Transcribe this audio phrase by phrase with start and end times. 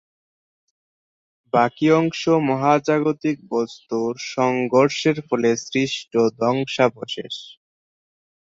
[1.53, 7.35] বাকী অংশ মহাজাগতিক বস্তুর সংঘর্ষের ফলে সৃষ্ট ধ্বংসাবশেষ।